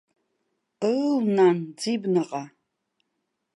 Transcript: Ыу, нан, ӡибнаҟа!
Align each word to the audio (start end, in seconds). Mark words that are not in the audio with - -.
Ыу, 0.89 1.11
нан, 1.35 1.57
ӡибнаҟа! 1.79 2.43